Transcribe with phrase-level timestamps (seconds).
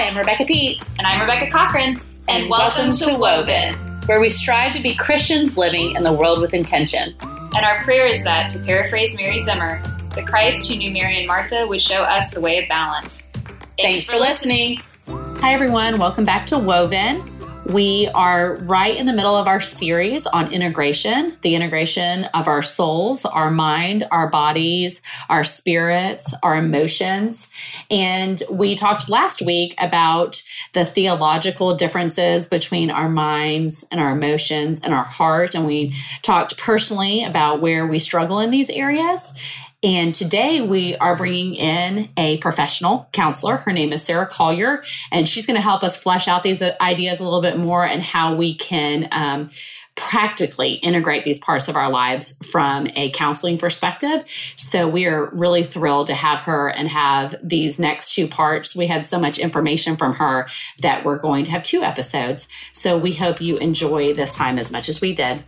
[0.00, 0.82] Hi, I'm Rebecca Pete.
[0.96, 2.00] And I'm Rebecca Cochran.
[2.26, 3.74] And, and welcome, welcome, to Woven,
[4.06, 7.14] where we strive to be Christians living in the world with intention.
[7.20, 9.82] And our prayer is that, to paraphrase Mary Zimmer,
[10.14, 13.24] the Christ who knew Mary and Martha would show us the way of balance.
[13.34, 14.78] Thanks, Thanks for listening.
[15.06, 15.98] Hi, everyone.
[15.98, 17.22] Welcome back to Woven.
[17.66, 22.62] We are right in the middle of our series on integration, the integration of our
[22.62, 27.48] souls, our mind, our bodies, our spirits, our emotions.
[27.90, 34.80] And we talked last week about the theological differences between our minds and our emotions
[34.80, 35.54] and our heart.
[35.54, 39.32] And we talked personally about where we struggle in these areas.
[39.82, 43.56] And today we are bringing in a professional counselor.
[43.56, 47.18] Her name is Sarah Collier, and she's going to help us flesh out these ideas
[47.18, 49.48] a little bit more and how we can um,
[49.94, 54.22] practically integrate these parts of our lives from a counseling perspective.
[54.56, 58.76] So we are really thrilled to have her and have these next two parts.
[58.76, 60.46] We had so much information from her
[60.80, 62.48] that we're going to have two episodes.
[62.74, 65.42] So we hope you enjoy this time as much as we did.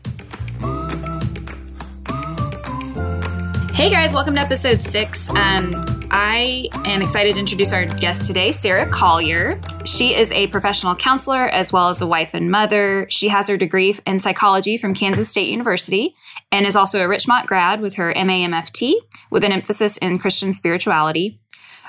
[3.75, 5.31] Hey guys, welcome to episode six.
[5.31, 9.59] Um, I am excited to introduce our guest today, Sarah Collier.
[9.87, 13.07] She is a professional counselor as well as a wife and mother.
[13.09, 16.15] She has her degree in psychology from Kansas State University
[16.53, 18.93] and is also a Richmont grad with her MAMFT
[19.31, 21.41] with an emphasis in Christian spirituality.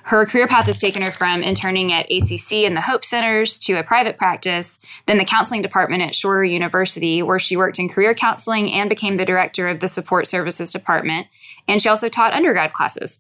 [0.03, 3.73] Her career path has taken her from interning at ACC and the Hope Centers to
[3.75, 8.13] a private practice, then the counseling department at Shorter University, where she worked in career
[8.13, 11.27] counseling and became the director of the support services department.
[11.69, 13.19] And she also taught undergrad classes.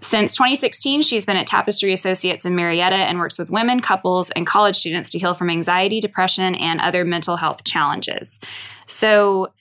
[0.00, 4.46] Since 2016, she's been at Tapestry Associates in Marietta and works with women, couples, and
[4.46, 8.40] college students to heal from anxiety, depression, and other mental health challenges.
[8.86, 9.52] So,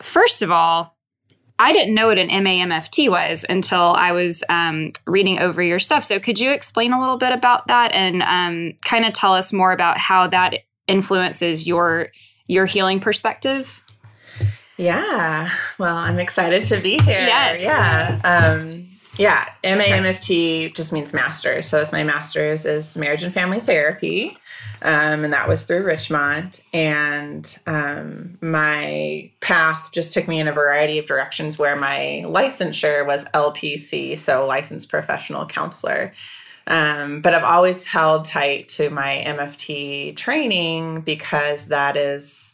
[0.00, 0.95] first of all,
[1.58, 6.04] I didn't know what an MAMFT was until I was um, reading over your stuff.
[6.04, 9.52] So, could you explain a little bit about that and um, kind of tell us
[9.52, 12.08] more about how that influences your
[12.46, 13.82] your healing perspective?
[14.76, 15.48] Yeah.
[15.78, 17.26] Well, I'm excited to be here.
[17.26, 17.62] Yes.
[17.62, 18.20] Yeah.
[18.22, 18.85] Um,
[19.18, 19.48] yeah.
[19.64, 21.66] MAMFT just means master's.
[21.66, 24.36] So, it's my master's is marriage and family therapy
[24.82, 26.60] um, and that was through Richmont.
[26.72, 33.06] And um, my path just took me in a variety of directions where my licensure
[33.06, 36.12] was LPC, so licensed professional counselor.
[36.68, 42.45] Um, but I've always held tight to my MFT training because that is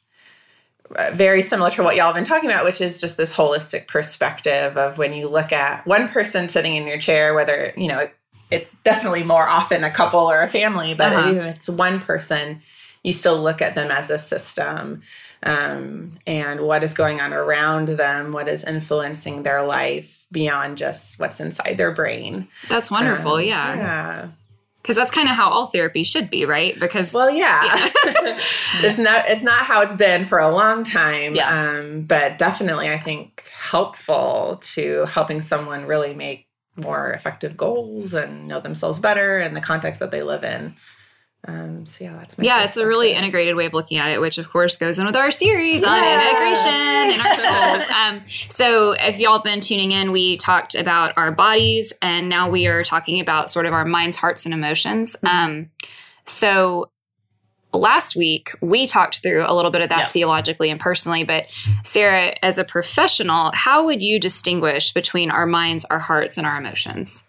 [1.13, 4.77] very similar to what y'all have been talking about, which is just this holistic perspective
[4.77, 8.09] of when you look at one person sitting in your chair, whether, you know,
[8.51, 11.31] it's definitely more often a couple or a family, but uh-huh.
[11.31, 12.61] even if it's one person,
[13.03, 15.03] you still look at them as a system
[15.43, 21.19] um, and what is going on around them, what is influencing their life beyond just
[21.19, 22.47] what's inside their brain.
[22.69, 23.35] That's wonderful.
[23.35, 23.75] Um, yeah.
[23.75, 24.29] Yeah.
[24.83, 26.79] Because that's kind of how all therapy should be, right?
[26.79, 27.91] Because well, yeah, yeah.
[28.83, 31.37] it's not it's not how it's been for a long time.
[31.37, 31.79] Yeah.
[31.79, 38.49] Um, but definitely, I think helpful to helping someone really make more effective goals and
[38.49, 40.75] know themselves better in the context that they live in.
[41.47, 42.65] Um, so yeah, that's yeah.
[42.65, 45.17] It's a really integrated way of looking at it, which of course goes in with
[45.17, 45.89] our series yeah.
[45.89, 46.71] on integration
[47.11, 47.89] in our souls.
[48.03, 52.49] Um, so if y'all have been tuning in, we talked about our bodies, and now
[52.49, 55.17] we are talking about sort of our minds, hearts, and emotions.
[55.17, 55.27] Mm-hmm.
[55.27, 55.71] Um,
[56.25, 56.91] so
[57.73, 61.47] last week we talked through a little bit of that theologically and personally but
[61.85, 66.59] sarah as a professional how would you distinguish between our minds our hearts and our
[66.59, 67.27] emotions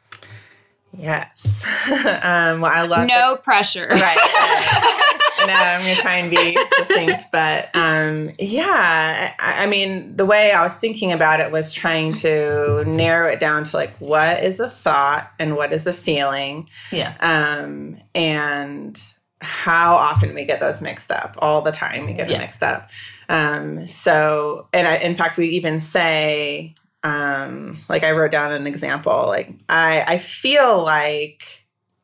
[0.98, 1.66] yes.
[1.84, 3.88] Um, well i love no pressure.
[3.90, 5.00] Right.
[5.46, 10.54] No i'm gonna try and be succinct but um, yeah I, I mean the way
[10.54, 14.62] i was thinking about it was trying to narrow it down to like what is
[14.62, 16.70] a thought and what is a feeling?
[16.92, 17.16] Yeah.
[17.20, 19.02] Um, and
[19.42, 21.36] how often we get those mixed up.
[21.40, 22.38] All the time we get yeah.
[22.38, 22.90] them mixed up.
[23.30, 28.68] Um, so and I, in fact we even say um, like i wrote down an
[28.68, 31.44] example like i i feel like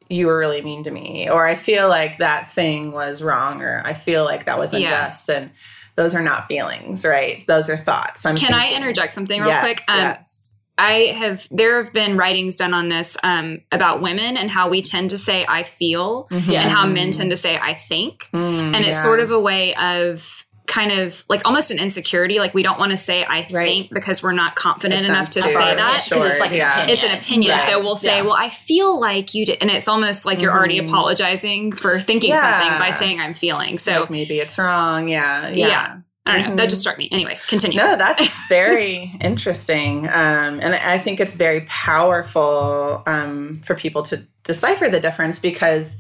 [0.10, 3.82] you were really mean to me or i feel like that thing was wrong or
[3.86, 5.30] i feel like that was unjust yes.
[5.30, 5.52] and
[5.96, 9.50] those are not feelings right those are thoughts I'm can thinking, i interject something real
[9.50, 10.40] yes, quick um, yes
[10.80, 14.82] I have there have been writings done on this um, about women and how we
[14.82, 16.52] tend to say I feel mm-hmm.
[16.52, 18.30] and how men tend to say I think.
[18.34, 19.04] Mm, and it's yeah.
[19.04, 22.40] sort of a way of kind of like almost an insecurity.
[22.40, 23.50] Like we don't want to say I right.
[23.50, 26.06] think because we're not confident enough to say that.
[26.08, 26.86] Because it's like yeah.
[26.88, 27.58] It's an opinion.
[27.58, 27.66] Right.
[27.66, 28.22] So we'll say, yeah.
[28.22, 29.58] well, I feel like you did.
[29.60, 30.60] And it's almost like you're mm-hmm.
[30.60, 32.62] already apologizing for thinking yeah.
[32.62, 33.78] something by saying I'm feeling.
[33.78, 35.10] So like maybe it's wrong.
[35.10, 35.50] Yeah.
[35.50, 36.00] Yeah.
[36.26, 36.48] I don't know.
[36.50, 36.56] Mm-hmm.
[36.58, 37.10] That just struck me.
[37.12, 37.78] Anyway, continue.
[37.78, 40.06] No, that's very interesting.
[40.08, 45.98] Um, and I think it's very powerful um, for people to decipher the difference because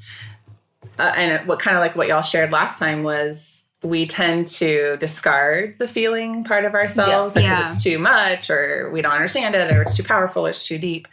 [1.00, 4.97] uh, and what kind of like what y'all shared last time was we tend to
[4.97, 7.41] discard the feeling part of ourselves Yeah.
[7.41, 7.65] because Yeah.
[7.75, 11.07] it's too much or we don't understand it or it's too powerful it's too deep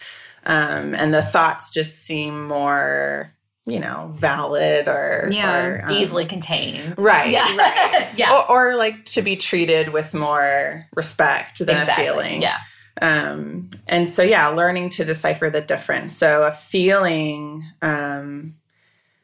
[0.44, 3.32] um, and the thoughts just seem more
[3.66, 5.56] you know valid or Yeah.
[5.66, 6.98] or, um, Easily contained.
[6.98, 7.56] right Yeah.
[7.56, 8.32] right yeah.
[8.48, 12.04] or, or like to be treated with more respect than exactly.
[12.04, 12.58] a feeling Yeah.
[13.02, 16.16] um, and so, yeah, learning to decipher the difference.
[16.16, 18.54] So, a feeling, um,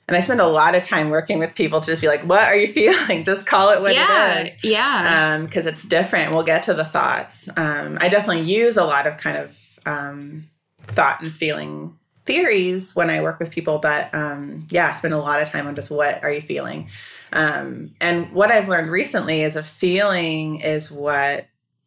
[0.08, 2.42] and I spend a lot of time working with people to just be like, what
[2.42, 3.24] are you feeling?
[3.24, 4.64] Just call it what yeah, it is.
[4.64, 6.32] yeah, Because it's different.
[6.32, 7.48] We'll get to the thoughts.
[7.56, 10.48] Um, I definitely use a lot of kind of um,
[10.86, 15.18] thought and feeling theories when I work with people, but um, yeah, I spend a
[15.18, 16.88] lot of time on just what are you feeling.
[17.32, 21.46] Um, and what I've learned recently is a feeling is what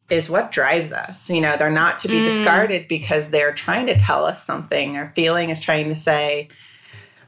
[0.10, 1.30] is what drives us.
[1.30, 2.26] You know, they're not to be Mm.
[2.26, 4.98] discarded because they're trying to tell us something.
[4.98, 6.50] Our feeling is trying to say,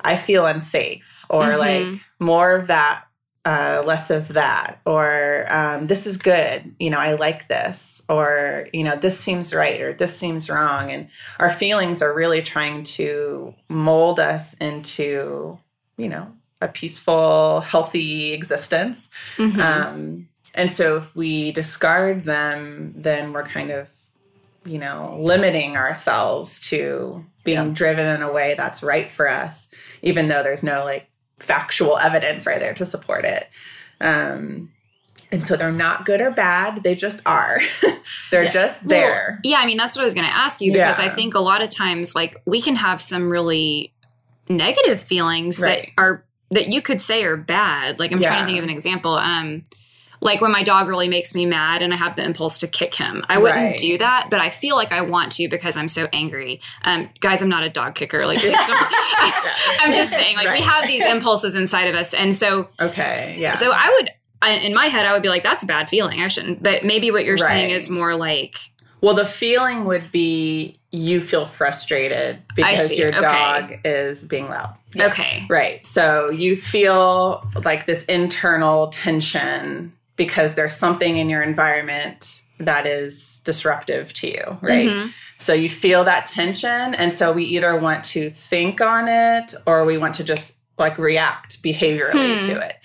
[0.02, 1.58] I feel unsafe, or Mhm.
[1.58, 3.04] like more of that,
[3.46, 6.76] uh, less of that, or um, this is good.
[6.80, 10.92] You know, I like this, or, you know, this seems right, or this seems wrong.
[10.92, 11.08] And
[11.40, 15.58] our feelings are really trying to mold us into,
[15.98, 16.28] you know,
[16.62, 19.10] a peaceful, healthy existence.
[19.38, 19.60] Mhm.
[19.62, 23.90] Um, and so if we discard them, then we're kind of,
[24.66, 27.74] you know, limiting ourselves to being Yeah.
[27.74, 29.70] driven in a way that's right for us,
[30.02, 31.08] even though there's no like
[31.40, 33.48] factual evidence right there to support it.
[34.02, 34.70] Um,
[35.32, 37.62] and so they're not good or bad, they just are.
[38.32, 38.50] they're Yeah.
[38.52, 39.40] just Well, there.
[39.46, 41.40] yeah, I mean, that's what I was going to ask you because I think a
[41.40, 43.94] lot of times, like, we can have some really
[44.50, 45.92] negative feelings Right.
[45.96, 47.98] that are that you could say are bad.
[48.00, 49.14] Like, I'm trying to think of an example.
[49.16, 49.64] Um,
[50.22, 52.94] like when my dog really makes me mad and I have the impulse to kick
[52.96, 53.24] him.
[53.30, 53.78] I wouldn't Right.
[53.78, 56.60] do that, but I feel like I want to because I'm so angry.
[56.84, 58.25] Um, guys, I'm not a dog kicker.
[58.25, 58.40] Like,
[59.80, 63.36] I'm just saying, like, we have these impulses inside of us, and so Okay.
[63.40, 63.54] Yeah.
[63.54, 64.10] so I would.
[64.42, 66.22] I, in my head, I would be like, "That's a bad feeling.
[66.22, 68.56] I shouldn't." But maybe what you're saying is more like,
[69.02, 73.20] Well, the feeling would be you feel frustrated because your Okay.
[73.22, 74.75] dog is being loud.
[75.00, 75.46] Okay.
[75.50, 75.86] Right.
[75.86, 83.40] So you feel like this internal tension because there's something in your environment that is
[83.46, 84.90] disruptive to you, right?
[84.90, 85.12] Mhm.
[85.38, 86.96] So you feel that tension.
[86.96, 90.98] And so we either want to think on it or we want to just like
[90.98, 92.48] react behaviorally Hmm.
[92.48, 92.75] to it.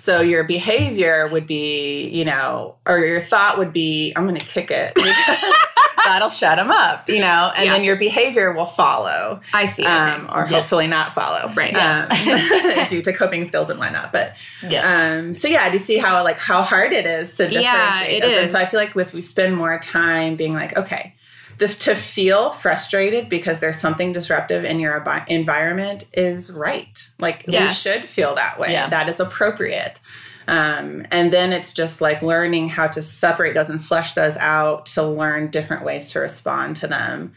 [0.00, 4.44] So your behavior would be, you know, or your thought would be, I'm going to
[4.46, 4.92] kick it
[6.04, 7.72] that'll shut him up, you know, and Yeah.
[7.72, 9.84] then your behavior will follow I see.
[9.84, 10.32] um, okay.
[10.34, 10.50] or Yes.
[10.50, 11.76] hopefully not follow, Right.
[11.76, 12.08] Um,
[12.88, 14.10] due to coping skills and whatnot.
[14.12, 14.34] But
[14.66, 15.18] Yeah.
[15.18, 17.62] um, so yeah, do you see how like how hard it is to differentiate?
[17.62, 18.32] Yeah, it those?
[18.38, 21.14] And so I feel like if we spend more time being like, okay,
[21.60, 27.08] to feel frustrated because there's something disruptive in your environment is right.
[27.18, 27.84] Like Yes.
[27.84, 28.72] we should feel that way.
[28.72, 28.88] Yeah.
[28.88, 30.00] That is appropriate.
[30.48, 34.86] Um, and then it's just like learning how to separate those and flesh those out
[34.86, 37.34] to learn different ways to respond to them,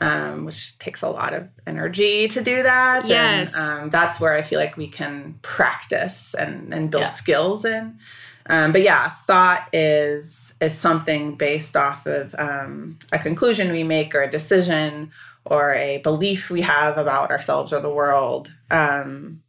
[0.00, 3.06] um, which takes a lot of energy to do that.
[3.06, 3.56] Yes.
[3.56, 7.08] And, um, that's where I feel like we can practice and, and build Yeah.
[7.08, 7.98] skills in.
[8.48, 14.14] Um, but yeah, thought is is something based off of um, a conclusion we make
[14.14, 15.10] or a decision
[15.44, 19.42] or a belief we have about ourselves or the world um,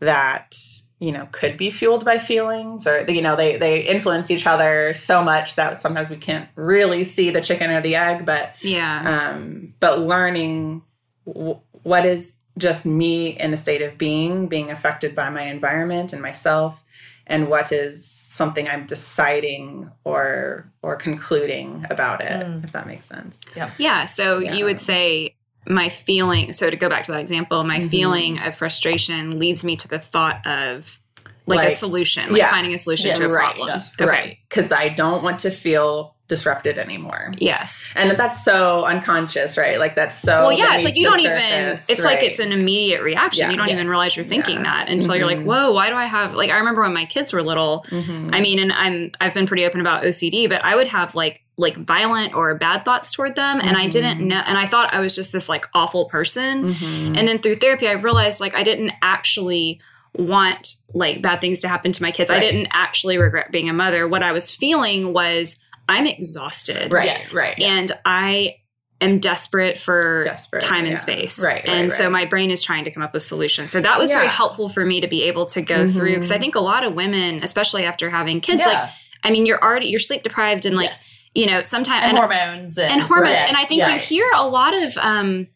[0.00, 0.56] that
[0.98, 4.94] you know could be fueled by feelings or you know they they influence each other
[4.94, 9.32] so much that sometimes we can't really see the chicken or the egg but yeah.
[9.32, 10.80] um, but learning
[11.26, 16.12] w- what is just me in a state of being being affected by my environment
[16.12, 16.84] and myself
[17.26, 22.64] and what is something i'm deciding or or concluding about it Mm.
[22.64, 23.70] if that makes sense yeah.
[23.78, 24.04] Yeah.
[24.06, 24.54] So Yeah.
[24.54, 25.36] you would say
[25.68, 26.52] my feeling.
[26.52, 27.90] So to go back to that example, my Mhm.
[27.90, 30.98] feeling of frustration leads me to the thought of
[31.46, 32.50] like, a solution, like yeah.
[32.50, 33.18] finding a solution Yes.
[33.18, 33.80] to a right problem.
[34.00, 34.04] Okay.
[34.10, 37.92] right because i don't want to feel disrupted anymore Yes.
[37.94, 41.36] and that's so unconscious right like that's so well, yeah, it's like you don't even.
[41.38, 43.44] surface, It's like it's an immediate reaction.
[43.44, 43.50] Yeah.
[43.50, 44.62] you don't even realize you're thinking Yeah.
[44.62, 45.44] that until you're like, Mhm.
[45.44, 47.84] "Whoa, why do I have?" Like I remember when my kids were little.
[47.90, 48.30] Mhm.
[48.34, 51.42] I mean, and I'm I've been pretty open about OCD, but I would have like
[51.58, 54.26] like violent or bad thoughts toward them, and I didn't Mhm.
[54.32, 56.74] know, and I thought I was just this like awful person.
[56.74, 57.18] Mhm.
[57.18, 59.78] And then through therapy, I realized like I didn't actually
[60.16, 62.30] want like bad things to happen to my kids.
[62.30, 64.06] I didn't actually regret being a mother.
[64.08, 65.58] What I was feeling was
[65.92, 67.32] I'm exhausted, right Yes.
[67.34, 68.56] right and I
[69.00, 70.96] am desperate for Desperate, time and yeah.
[70.96, 71.44] space.
[71.44, 73.72] Right, right, and so my brain is trying to come up with solutions.
[73.72, 76.38] So that was very helpful for me to be able to go through because I
[76.38, 78.72] think a lot of women, especially after having kids, Yeah.
[78.82, 78.88] like
[79.24, 81.18] I mean, you're already you're sleep deprived and like Yes.
[81.34, 83.32] you know sometimes and, hormones and, and hormones.
[83.32, 83.48] Yes.
[83.48, 83.94] And I think Yeah.
[83.94, 85.48] you hear a lot of um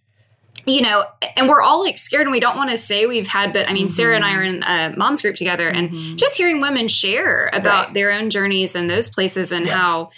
[0.66, 1.04] you know,
[1.36, 3.72] and we're all like scared and we don't want to say we've had, but I
[3.72, 4.62] mean, Sarah and I are mm-hmm.
[4.62, 6.16] in a mom's group together and mm-hmm.
[6.16, 7.94] just hearing women share about Right.
[7.94, 9.76] their own journeys and those places and Yeah.
[9.76, 10.10] how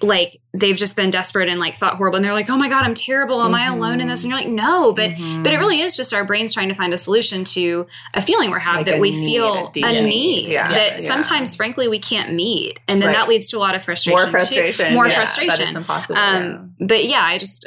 [0.00, 2.84] like they've just been desperate and like thought horrible and they're like, oh my God,
[2.84, 3.42] I'm terrible.
[3.42, 3.74] Am I mm-hmm.
[3.74, 4.22] alone in this?
[4.22, 5.10] And you're like, no, but
[5.42, 8.50] but it really is just our brains trying to find a solution to a feeling
[8.52, 10.46] we're having Like that we need, feel a a need.
[10.50, 10.68] Yeah.
[10.68, 10.98] that Yeah.
[10.98, 12.78] sometimes frankly we can't meet.
[12.86, 13.16] And then Right.
[13.16, 14.16] that leads to a lot of frustration.
[14.16, 14.30] More too.
[14.30, 14.94] frustration.
[14.94, 15.66] More yeah, frustration.
[15.68, 16.16] it's impossible.
[16.16, 17.66] Um, but yeah, I just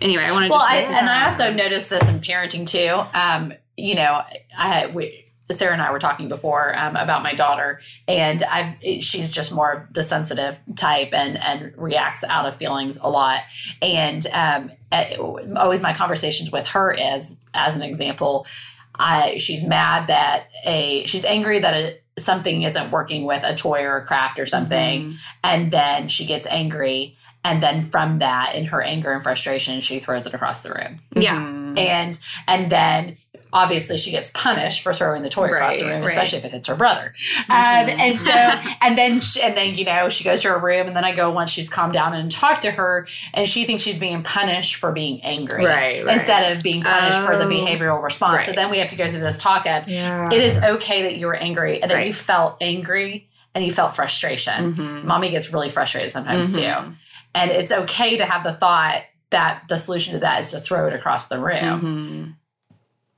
[0.00, 3.02] anyway, I wanted well, to I, just and I also noticed this in parenting too.
[3.18, 4.22] Um, you know,
[4.56, 8.76] I had we, Sarah and I were talking before um, about my daughter, and I
[9.00, 13.40] she's just more the sensitive type and and reacts out of feelings a lot.
[13.80, 18.46] And um, eh, always my conversations with her is, as an example,
[18.94, 23.82] I she's mad that a she's angry that a, something isn't working with a toy
[23.84, 27.16] or a craft or something, and then she gets angry.
[27.44, 30.98] And then from that, in her anger and frustration, she throws it across the room
[31.14, 31.36] yeah.
[31.36, 31.78] Mhm.
[31.78, 33.16] and and then
[33.52, 36.08] obviously she gets punished for throwing the toy across the Right, room, right.
[36.10, 37.12] especially if it hits her brother.
[37.48, 37.54] Um,
[37.88, 38.30] and so
[38.82, 41.14] and then she, and then you know she goes to her room, and then I
[41.14, 44.74] go once she's calmed down and talk to her, and she thinks she's being punished
[44.76, 46.14] for being angry, Right, right.
[46.16, 47.48] Instead of being punished for the Oh.
[47.48, 48.44] behavioral response.
[48.46, 50.28] So then we have to go through this talk of Yeah.
[50.30, 53.96] it is okay that you were angry and that you felt angry and you felt
[53.96, 54.74] frustration.
[54.74, 55.04] Mhm.
[55.04, 56.84] Mommy gets really frustrated sometimes Mhm.
[56.84, 56.92] too.
[57.34, 60.86] And it's okay to have the thought that the solution to that is to throw
[60.88, 61.80] it across the room.
[61.80, 62.34] Mhm.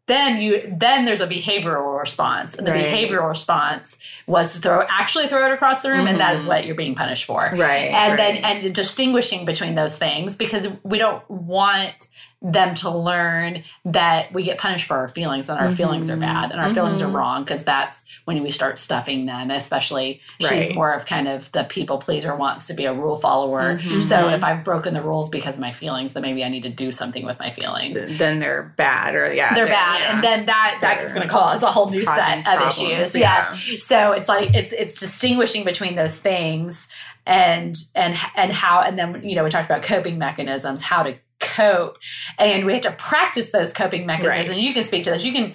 [0.07, 2.57] Then you then there's a behavioral response.
[2.57, 2.85] And the Right.
[2.85, 6.67] behavioral response was to throw actually throw it across the room and that is what
[6.67, 7.43] you're being punished for.
[7.43, 7.61] Mm-hmm.
[7.61, 7.91] Right.
[7.93, 8.43] And right.
[8.43, 12.09] then and distinguishing between those things because we don't want
[12.43, 16.51] them to learn that we get punished for our feelings and our feelings are bad
[16.51, 17.15] and our feelings are Mhm.
[17.15, 21.65] wrong because that's when we start stuffing them especially she's more of kind of the
[21.65, 24.03] people pleaser wants to be a rule follower Mhm.
[24.03, 26.71] so if i've broken the rules because of my feelings then maybe i need to
[26.71, 30.15] do something with my feelings then they're bad or yeah they're bad yeah.
[30.15, 33.17] and then that that's They're going to cause a whole new set of problems, issues
[33.17, 33.55] yeah.
[33.75, 36.89] yes so it's like it's it's distinguishing between those things
[37.27, 41.15] and and and how and then you know we talked about coping mechanisms how to
[41.41, 41.97] cope
[42.39, 44.63] and we have to practice those coping mechanisms Right.
[44.63, 45.55] you can speak to this you can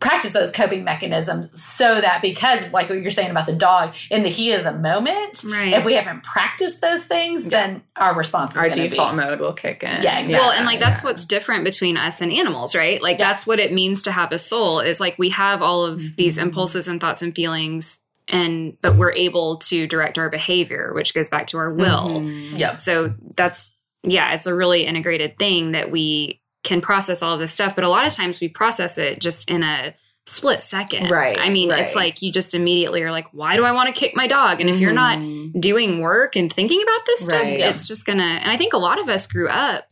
[0.00, 4.22] practice those coping mechanisms so that because like what you're saying about the dog in
[4.22, 5.72] the heat of the moment Right.
[5.72, 9.52] if we haven't practiced those things then our response is our default be mode will
[9.52, 10.34] kick in Yeah, exactly.
[10.34, 11.10] well, and like that's yeah.
[11.10, 13.02] what's different between us and animals, right?
[13.02, 13.28] Like Yeah.
[13.30, 16.36] that's what it means to have a soul is like we have all of these
[16.36, 16.48] Mm-hmm.
[16.48, 21.28] impulses and thoughts and feelings and but we're able to direct our behavior, which goes
[21.28, 22.20] back to our will.
[22.22, 22.58] Mhm.
[22.58, 23.75] yep So that's
[24.06, 27.84] yeah, it's a really integrated thing that we can process all of this stuff, but
[27.84, 29.94] a lot of times we process it just in a
[30.28, 31.08] split second.
[31.10, 31.80] Right, I mean, right.
[31.82, 34.60] it's like you just immediately are like, why do I want to kick my dog?
[34.60, 35.60] And if you're not Mhm.
[35.60, 37.60] doing work and thinking about this stuff, Right.
[37.60, 38.24] it's just gonna.
[38.42, 39.84] And I think a lot of us grew up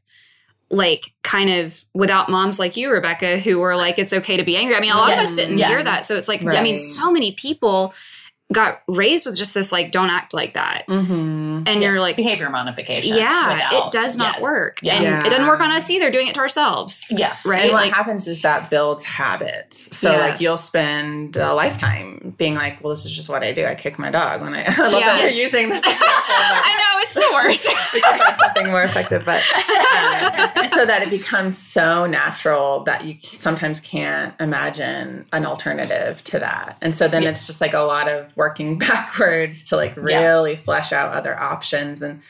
[0.71, 4.57] like kind of without moms like you, Rebecca, who were like, it's okay to be
[4.57, 4.75] angry.
[4.75, 5.69] I mean, a lot of us didn't Yeah.
[5.69, 6.05] hear that.
[6.05, 7.95] So it's like, I mean, so many people
[8.55, 10.87] got raised with just this like, don't act like that.
[10.89, 11.69] Mhm.
[11.69, 14.43] And you're like, behavior modification yeah, without- it does not yes.
[14.43, 14.79] work.
[14.83, 15.27] yeah And Yeah.
[15.27, 17.07] it doesn't work on us either, doing it to ourselves.
[17.11, 17.63] yeah Right?
[17.65, 19.97] And what like, happens is that builds habits.
[19.97, 20.31] So Yes.
[20.31, 23.67] like you'll spend a lifetime being like, well, this is just what I do.
[23.67, 27.03] I kick my dog when I, I love that you're using this example, I know
[27.03, 27.69] it's the worst.
[27.95, 28.01] we
[28.41, 34.35] something more effective, but um, so that it becomes so natural that you sometimes can't
[34.41, 36.77] imagine an alternative to that.
[36.81, 37.31] And so then Yeah.
[37.31, 40.03] it's just like a lot of working backwards to like Yeah.
[40.21, 42.03] really flesh out other options.
[42.03, 42.21] And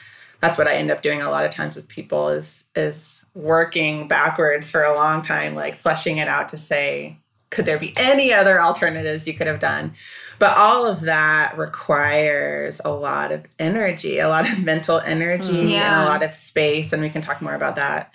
[0.40, 4.06] that's what I end up doing a lot of times with people is is working
[4.08, 7.16] backwards for a long time, like fleshing it out to say,
[7.50, 9.92] could there be any other alternatives you could have done?
[10.38, 15.70] But all of that requires a lot of energy, a lot of mental energy, and
[15.70, 16.04] Yeah.
[16.04, 16.92] a lot of space.
[16.92, 18.12] And we can talk more about that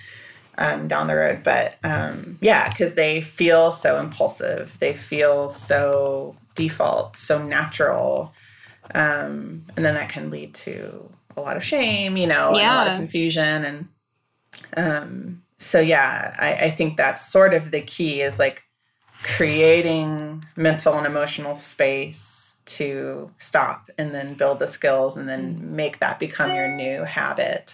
[0.57, 1.39] um, down the road.
[1.43, 8.33] But um, yeah, because they feel so impulsive, they feel so default, so natural.
[8.93, 12.63] Um, and then that can lead to a lot of shame, you know, and a
[12.63, 13.65] lot of confusion.
[13.65, 13.87] And
[14.75, 18.63] um, so, yeah, I, I think that's sort of the key is like
[19.23, 25.99] creating mental and emotional space to stop and then build the skills and then make
[25.99, 27.73] that become your new habit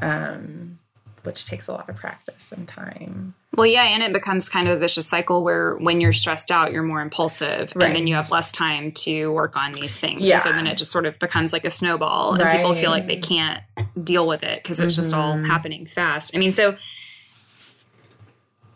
[0.00, 0.78] um,
[1.24, 4.76] which takes a lot of practice and time Well, yeah, and it becomes kind of
[4.76, 8.30] a vicious cycle where when you're stressed out, you're more impulsive, and then you have
[8.30, 10.26] less time to work on these things.
[10.26, 10.34] Yeah.
[10.36, 13.06] And so then it just sort of becomes like a snowball, and people feel like
[13.06, 13.60] they can't
[14.02, 15.46] deal with it because it's just all Mhm.
[15.46, 16.34] happening fast.
[16.34, 16.76] I mean, so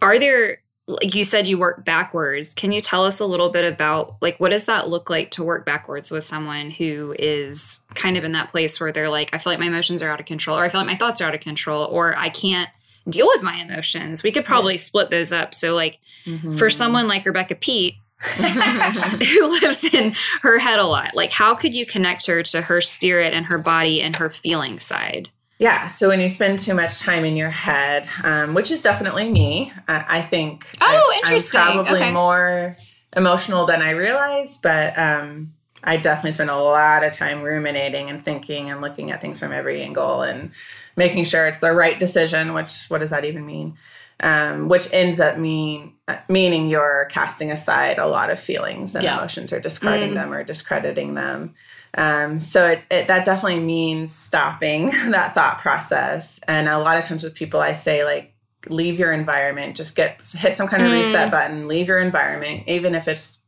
[0.02, 0.58] are there?
[0.88, 2.54] Like you said, you work backwards.
[2.54, 5.42] Can you tell us a little bit about like what does that look like to
[5.42, 9.38] work backwards with someone who is kind of in that place where they're like, I
[9.38, 11.24] feel like my emotions are out of control, or I feel like my thoughts are
[11.26, 12.70] out of control, or I can't
[13.08, 14.22] deal with my emotions.
[14.22, 14.82] We could probably Yes.
[14.84, 15.54] split those up.
[15.54, 16.56] So, like, Mm-hmm.
[16.56, 17.94] for someone like Rebecca Pete,
[18.36, 22.80] who lives in her head a lot, like, how could you connect her to her
[22.80, 25.30] spirit and her body and her feeling side?
[25.58, 25.88] Yeah.
[25.88, 29.72] So when you spend too much time in your head, um, which is definitely me,
[29.88, 30.66] I, I think.
[30.80, 30.84] Oh,
[31.14, 31.60] I- interesting.
[31.60, 32.12] I'm probably Okay.
[32.12, 32.76] more
[33.16, 38.22] emotional than I realize, but um, I definitely spend a lot of time ruminating and
[38.22, 40.50] thinking and looking at things from every angle and
[40.96, 42.52] making sure it's the right decision.
[42.52, 43.76] Which what does that even mean?
[44.20, 49.04] Um, which ends up mean uh, meaning you're casting aside a lot of feelings and
[49.04, 49.18] Yeah.
[49.18, 51.54] emotions or discarding them or discrediting them.
[51.96, 56.38] Um, so it, it that definitely means stopping that thought process.
[56.46, 58.34] And a lot of times with people, I say like
[58.68, 62.94] leave your environment, just get hit some kind of reset button, leave your environment, even
[62.94, 63.38] if it's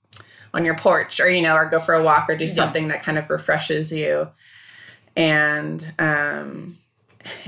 [0.55, 3.03] on your porch or you know, or go for a walk or do something that
[3.03, 4.29] kind of refreshes you.
[5.17, 6.79] And um,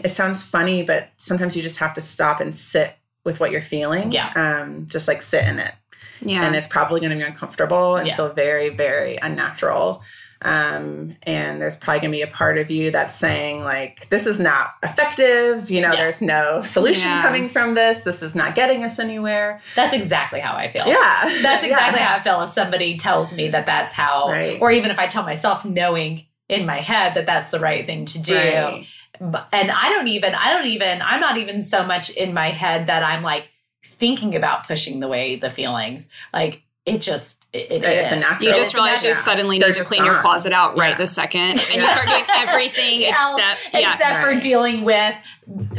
[0.03, 3.63] it sounds funny, but sometimes you just have to stop and sit with what you're
[3.63, 4.13] feeling.
[4.13, 4.33] Yeah.
[4.35, 5.75] Um, just like sit in it
[6.21, 6.45] Yeah.
[6.45, 8.17] and it's probably going to be uncomfortable and Yeah.
[8.17, 10.03] feel very very unnatural
[10.43, 14.27] um, and there's probably going to be a part of you that's saying like this
[14.27, 15.97] is not effective you know Yeah.
[16.05, 17.23] there's no solution Yeah.
[17.23, 20.87] coming from this this is not getting us anywhere That's exactly how I feel.
[20.87, 22.07] yeah That's exactly Yeah.
[22.07, 24.59] how I feel if somebody tells me that that's how, Right.
[24.61, 28.07] or even if I tell myself knowing in my head that that's the right thing
[28.07, 28.35] to do.
[28.35, 28.87] Right.
[29.21, 32.87] And I don't even, I don't even, I'm not even so much in my head
[32.87, 33.51] that I'm like
[33.85, 36.09] thinking about pushing the way the feelings.
[36.33, 39.75] Like it just, it, it It's a natural- you just realize you suddenly They're need
[39.75, 40.97] to just clean your closet out right Yeah.
[40.97, 43.93] this second, and you start doing everything Yeah, except yeah.
[43.93, 45.15] except for dealing with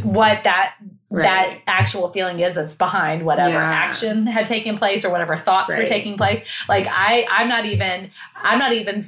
[0.03, 0.75] what that
[1.09, 3.71] that actual feeling is that's behind whatever Yeah.
[3.73, 6.41] action had taken place or whatever thoughts were taking place.
[6.69, 9.03] Like i i'm not even i'm not even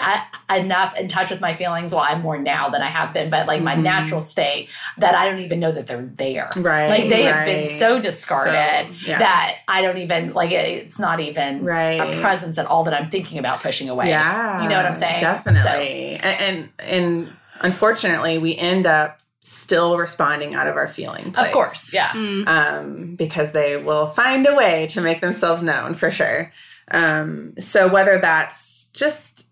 [0.00, 0.24] I,
[0.56, 3.46] enough in touch with my feelings well i'm more now than i have been but
[3.46, 3.82] like my Mhm.
[3.82, 7.66] natural state that i don't even know that they're there right like they have been
[7.66, 9.18] so discarded So, yeah.
[9.18, 12.94] that i don't even like it, it's not even right a presence at all that
[12.94, 15.20] i'm thinking about pushing away Yeah, You know what I'm saying?
[15.20, 16.16] Definitely.
[16.16, 21.34] And, and and unfortunately, we end up still responding out of our feeling.
[21.36, 22.46] of course yeah Mm.
[22.48, 26.52] um, because they will find a way to make themselves known for sure.
[26.90, 29.43] Um, so whether that's just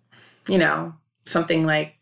[0.48, 1.94] you know something like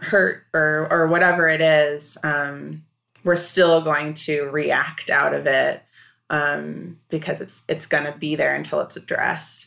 [0.00, 2.84] hurt or or whatever it is, um,
[3.24, 5.82] we're still going to react out of it
[6.30, 9.66] um, because it's it's going to be there until it's addressed.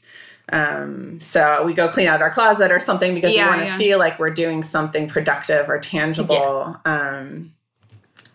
[0.53, 3.67] Um, so we go clean out our closet or something because Yeah, we want to
[3.67, 3.77] yeah.
[3.77, 6.35] feel like we're doing something productive or tangible.
[6.35, 6.75] Yes.
[6.83, 7.53] Um,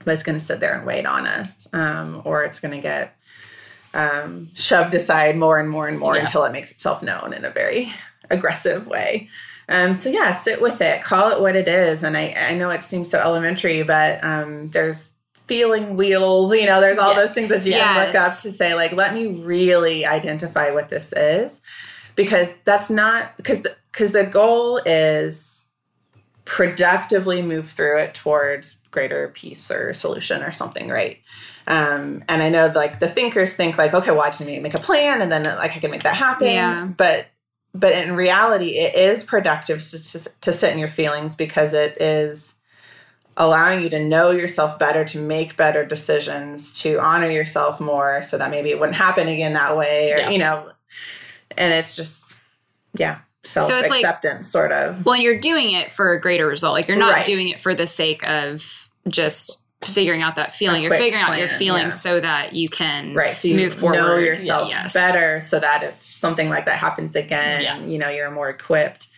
[0.05, 2.81] but it's going to sit there and wait on us, um, or it's going to
[2.81, 3.17] get
[3.93, 6.25] um, shoved aside more and more and more Yeah.
[6.25, 7.93] until it makes itself known in a very
[8.31, 9.29] aggressive way.
[9.69, 12.05] Um, so yeah, sit with it, call it what it is.
[12.05, 15.13] And I, I know it seems so elementary, but um, there's
[15.47, 17.29] feeling wheels, you know, there's all Yes.
[17.29, 20.89] those things that you can look up to say, like, let me really identify what
[20.89, 21.61] this is.
[22.15, 25.67] Because that's not because the, because the goal is
[26.47, 31.19] productively move through it towards greater peace or solution or something, right?
[31.67, 34.61] Um, and I know like the thinkers think like, okay, well, I just need to
[34.61, 36.47] make a plan and then like I can make that happen.
[36.47, 36.87] Yeah.
[36.97, 37.27] But
[37.79, 42.55] but in reality, it is productive to, to, sit in your feelings because it is
[43.37, 48.39] allowing you to know yourself better, to make better decisions, to honor yourself more, so
[48.39, 50.31] that maybe it wouldn't happen again that way, or Yeah.
[50.31, 50.71] you know.
[51.59, 52.35] And it's just,
[52.95, 55.05] yeah, self it's like- acceptance, sort of.
[55.05, 56.73] Well, and you're doing it for a greater result.
[56.73, 57.27] Like you're not Right.
[57.27, 60.83] doing it for the sake of just figuring out that feeling.
[60.83, 61.89] You're figuring out your plan, feelings yeah.
[61.91, 63.97] so that you can right so you move forward.
[63.97, 64.95] know yourself Yes.
[64.95, 67.87] better so that if something like that happens again Yes.
[67.89, 69.09] you know you're more equipped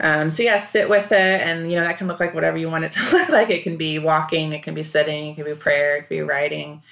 [0.00, 2.68] um, so yeah sit with it and you know that can look like whatever you
[2.70, 5.44] want it to look like it can be walking it can be sitting it can
[5.44, 6.82] be prayer it can be writing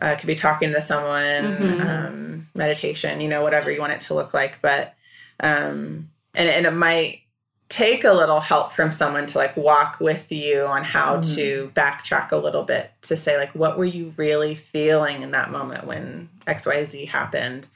[0.00, 1.80] uh, it could be talking to someone Mhm.
[1.86, 4.94] um, meditation you know whatever you want it to look like but
[5.40, 7.22] um, and, and it might
[7.68, 11.34] take a little help from someone to like walk with you on how Mhm.
[11.34, 15.50] to backtrack a little bit to say like what were you really feeling in that
[15.50, 17.66] moment when xyz happened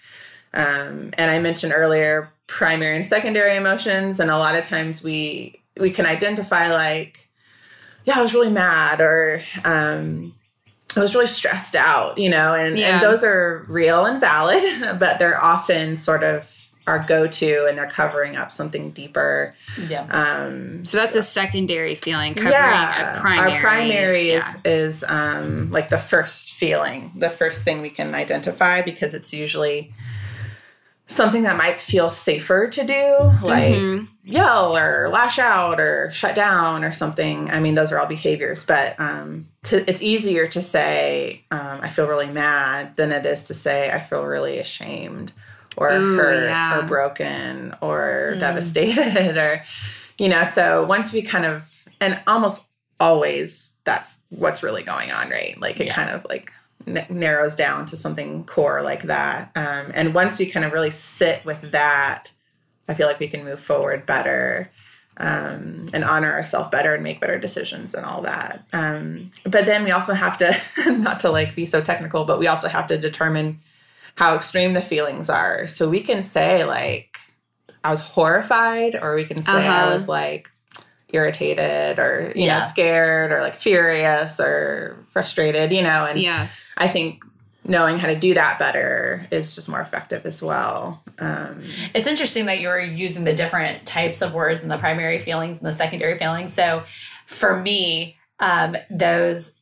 [0.55, 5.61] um, and i mentioned earlier primary and secondary emotions and a lot of times we
[5.79, 7.29] we can identify like
[8.05, 10.35] yeah i was really mad or um,
[10.95, 12.89] I was really stressed out, you know, and, Yeah.
[12.97, 14.63] and those are real and valid,
[14.99, 19.55] but they're often sort of our go to and they're covering up something deeper.
[19.89, 23.53] yeah Um, So that's a secondary feeling covering a primary.
[23.53, 24.71] Our primary is yeah.
[24.73, 29.93] is um, like the first feeling, the first thing we can identify because it's usually
[31.07, 34.09] something that might feel safer to do, like Mhm.
[34.25, 37.51] yell or lash out or shut down or something.
[37.51, 41.89] I mean, those are all behaviors, but um, to, it's easier to say, um, I
[41.91, 45.33] feel really mad than it is to say, I feel really ashamed
[45.77, 46.79] or Ooh, hurt yeah.
[46.79, 49.63] or broken or devastated or,
[50.19, 51.69] you know, so once we kind of,
[52.01, 52.65] and almost
[53.01, 55.59] always that's what's really going on, right?
[55.61, 55.95] Like it Yeah.
[55.95, 56.53] kind of like
[56.87, 59.51] n- narrows down to something core like that.
[59.57, 62.31] Um, and once we kind of really sit with that,
[62.89, 64.71] I feel like we can move forward better
[65.17, 68.65] um, and honor ourselves better and make better decisions and all that.
[68.73, 70.57] Um, but then we also have to,
[70.93, 73.61] not to like be so technical, but we also have to determine
[74.17, 75.67] how extreme the feelings are.
[75.67, 77.17] So we can say, like,
[77.85, 79.95] I was horrified, or we can say I Uh-huh.
[79.95, 80.51] was like
[81.13, 82.61] irritated or, you Yeah.
[82.61, 86.65] know, scared or like furious or frustrated, you know, and Yes.
[86.77, 87.23] I think
[87.65, 91.03] knowing how to do that better is just more effective as well.
[91.19, 91.63] Um,
[91.95, 95.67] It's interesting that you're using the different types of words and the primary feelings and
[95.69, 96.53] the secondary feelings.
[96.53, 96.83] So
[97.27, 99.53] for me, um, those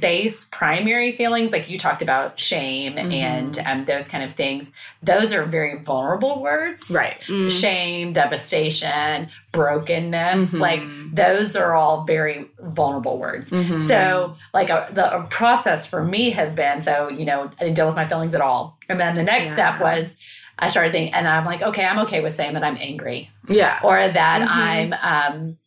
[0.00, 3.12] base primary feelings, like you talked about shame Mm-hmm.
[3.12, 6.90] and um, those kind of things, those are very vulnerable words.
[6.90, 7.20] right.
[7.26, 7.50] Mm.
[7.50, 10.60] Shame, devastation, brokenness, Mhm.
[10.60, 10.82] like
[11.14, 13.50] those are all very vulnerable words.
[13.50, 13.78] Mhm.
[13.78, 17.76] So, like a, the a process for me has been so you know I didn't
[17.76, 20.16] deal with my feelings at all, and then the next step was
[20.58, 23.78] I started thinking, and I'm like, okay, I'm okay with saying that I'm angry Yeah.
[23.82, 24.48] or that Mhm.
[24.50, 24.92] I'm
[25.34, 25.58] um,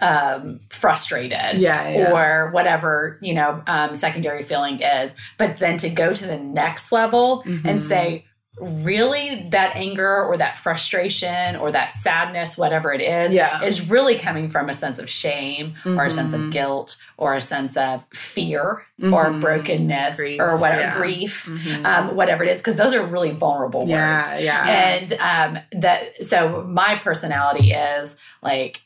[0.00, 1.58] um, frustrated.
[1.58, 1.88] Yeah.
[1.88, 2.12] yeah.
[2.12, 6.92] Or whatever you know, um, secondary feeling is, but then to go to the next
[6.92, 7.64] level Mhm.
[7.64, 8.26] and say,
[8.60, 13.62] really, that anger or that frustration or that sadness, whatever it is, Yeah.
[13.64, 16.52] is really coming from a sense of shame or a sense of Mhm.
[16.52, 19.40] guilt or a sense of fear or Mhm.
[19.40, 20.96] brokenness Grief, or whatever yeah.
[20.96, 21.86] grief, Mhm.
[21.86, 23.90] um, whatever it is, because those are really vulnerable words.
[23.90, 24.38] yeah.
[24.38, 24.64] Yeah.
[24.66, 28.82] And um, that so my personality is like.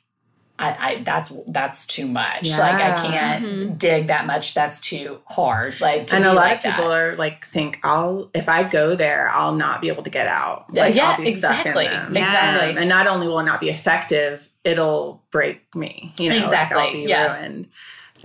[0.58, 2.48] I, I that's that's too much.
[2.58, 3.78] Like I can't Mhm.
[3.78, 4.54] dig that much.
[4.54, 5.80] That's too hard.
[5.80, 6.98] Like to and a lot like of people that.
[6.98, 10.72] are like think I'll if I go there I'll not be able to get out.
[10.72, 12.16] Like yeah, I'll be stuck exactly, in them.
[12.16, 12.70] exactly.
[12.70, 16.12] Um, and not only will it not be effective, it'll break me.
[16.18, 17.36] You know, like, Exactly, I'll be yeah.
[17.38, 17.68] ruined.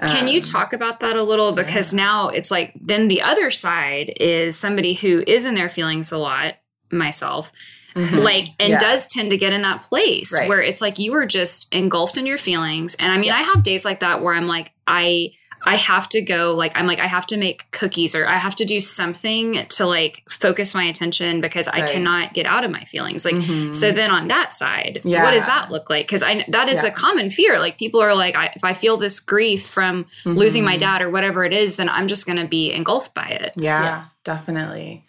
[0.06, 1.52] Can you Um, talk about that a little?
[1.52, 6.12] Because now it's like, then the other side is somebody who is in their feelings
[6.12, 6.56] a lot,
[6.91, 7.52] myself,
[7.96, 8.24] mhm.
[8.24, 8.80] like, and Yeah.
[8.80, 10.48] does tend to get in that place Right.
[10.50, 12.96] where it's like you are just engulfed in your feelings.
[12.96, 13.38] And I mean, Yeah.
[13.38, 15.32] I have days like that where I'm like, I.
[15.64, 18.56] I have to go like I'm like I have to make cookies or I have
[18.56, 21.92] to do something to like focus my attention because I Right.
[21.92, 23.26] cannot get out of my feelings.
[23.26, 23.76] Like Mhm.
[23.76, 25.22] so then on that side, Yeah.
[25.22, 26.08] what does that look like?
[26.08, 26.90] Because I that is Yeah.
[26.90, 27.60] a common fear.
[27.60, 30.80] Like people are like, I, if I feel this grief from losing my Mhm.
[30.80, 33.54] dad or whatever it is, then I'm just going to be engulfed by it.
[33.56, 34.04] Yeah, Yeah.
[34.24, 35.04] definitely.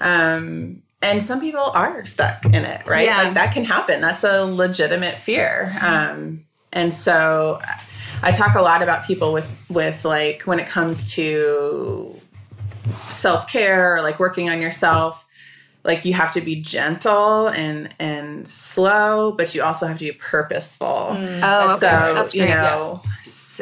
[0.00, 3.04] Um, and some people are stuck in it, right?
[3.06, 3.22] Yeah.
[3.22, 4.00] Like that can happen.
[4.00, 5.76] That's a legitimate fear.
[5.80, 7.60] Um, and so
[8.22, 12.18] I talk a lot about people with with like when it comes to
[13.10, 15.24] self care or like working on yourself.
[15.84, 20.12] Like you have to be gentle and and slow, but you also have to be
[20.12, 21.08] purposeful.
[21.10, 22.54] Oh, So That's you great.
[22.54, 23.02] know,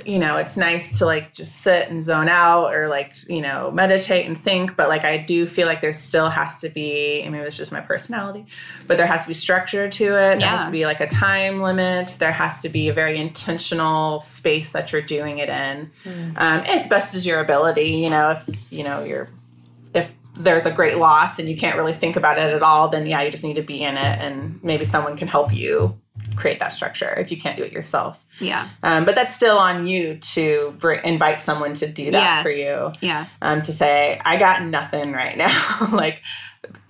[0.05, 3.71] you know, it's nice to like just sit and zone out or like you know
[3.71, 4.77] meditate and think.
[4.77, 7.23] But like I do feel like there still has to be.
[7.25, 8.47] I mean, it's just my personality,
[8.87, 10.11] but there has to be structure to it.
[10.11, 10.57] There Yeah.
[10.59, 12.17] has to be like a time limit.
[12.19, 15.91] There has to be a very intentional space that you're doing it in,
[16.37, 17.91] um, as best as your ability.
[17.91, 19.29] You know, if you know you're
[19.95, 23.07] if there's a great loss and you can't really think about it at all, then
[23.07, 25.99] yeah, you just need to be in it, and maybe someone can help you
[26.37, 28.19] create that structure if you can't do it yourself.
[28.41, 28.69] Yeah.
[28.83, 32.43] Um, but that's still on you to br- invite someone to do that Yes.
[32.43, 32.93] for you.
[33.01, 33.39] Yes.
[33.43, 35.89] Um, to say, I got nothing right now.
[35.93, 36.23] like,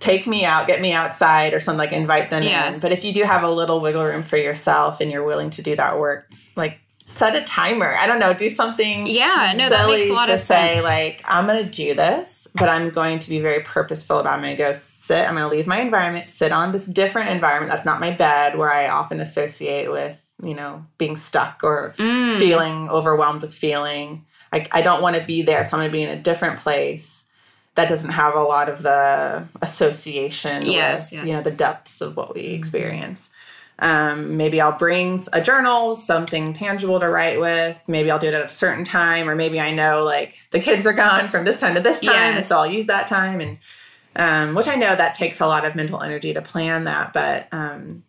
[0.01, 2.83] take me out, get me outside, or something like invite them Yes.
[2.83, 2.89] in.
[2.89, 5.63] But if you do have a little wiggle room for yourself and you're willing to
[5.63, 7.95] do that work, like set a timer.
[7.95, 9.07] I don't know, do something.
[9.07, 9.53] Yeah.
[9.57, 10.85] No, that makes a lot to of say sense.
[10.85, 14.35] like I'm gonna do this, but I'm going to be very purposeful about.
[14.35, 14.37] it.
[14.37, 15.27] I'm gonna go sit.
[15.27, 18.71] I'm gonna leave my environment, sit on this different environment that's not my bed, where
[18.73, 22.39] I often associate with you know being stuck or Mm.
[22.39, 24.25] feeling overwhelmed with feeling.
[24.53, 27.25] I, I don't want to be there, so I'm gonna be in a different place
[27.75, 31.27] that doesn't have a lot of the association Yes, with yes.
[31.29, 33.31] you know the depths of what we experience.
[33.83, 37.79] Um, maybe I'll bring a journal, something tangible to write with.
[37.89, 40.87] Maybe I'll do it at a certain time, or maybe I know like the kids
[40.87, 42.49] are gone from this time to this time, Yes.
[42.49, 43.41] so I'll use that time.
[43.41, 43.59] And
[44.15, 47.49] um, which I know that takes a lot of mental energy to plan that, but
[47.51, 48.05] um,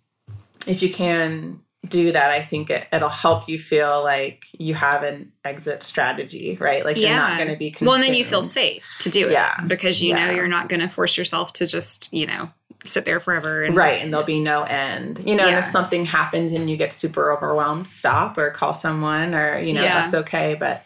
[0.68, 5.04] if you can do that, I think it, it'll help you feel like you have
[5.04, 6.86] an exit strategy, right?
[6.86, 9.34] Like you're not going to be Well, and then you feel safe to do it.
[9.34, 9.60] Yeah.
[9.66, 12.50] Because you know you're not going to force yourself to just, you know,
[12.86, 13.64] sit there forever.
[13.64, 16.76] And, right and there'll be no end you know and if something happens and you
[16.78, 20.02] get super overwhelmed stop or call someone or you know Yeah.
[20.02, 20.84] that's okay but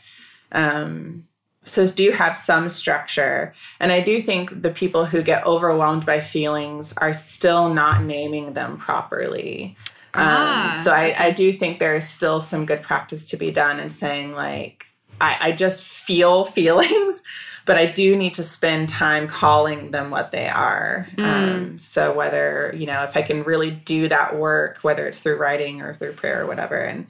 [0.51, 1.25] um
[1.63, 6.05] so do you have some structure and i do think the people who get overwhelmed
[6.05, 9.75] by feelings are still not naming them properly
[10.13, 13.51] Ah, um, so I, I do think there is still some good practice to be
[13.51, 14.88] done in saying like
[15.19, 17.21] I, I just feel feelings
[17.67, 22.73] but i do need to spend time calling them what they are um, so whether
[22.75, 26.13] you know if i can really do that work whether it's through writing or through
[26.13, 27.06] prayer or whatever and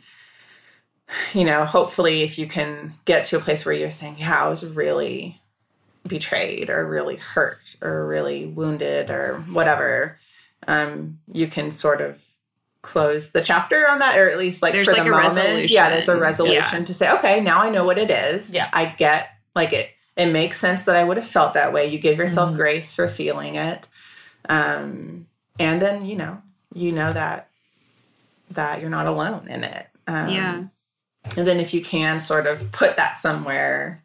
[1.34, 4.50] you know hopefully if you can get to a place where you're saying yeah i
[4.50, 5.39] was really
[6.08, 10.17] betrayed or really hurt or really wounded or whatever
[10.67, 12.22] um, you can sort of
[12.82, 15.36] close the chapter on that or at least like There's for like the a moment
[15.36, 15.76] resolution.
[15.76, 16.86] yeah there's a resolution Yeah.
[16.86, 18.70] to say okay now i know what it is Yeah.
[18.74, 22.00] i get like it it makes sense that i would have felt that way you
[22.00, 22.58] give yourself Mm-hmm.
[22.58, 23.88] grace for feeling it
[24.50, 25.28] um
[25.60, 26.42] and then you know
[26.74, 27.50] you know that
[28.52, 30.64] that you're not alone in it um Yeah.
[31.38, 34.04] and then if you can sort of put that somewhere,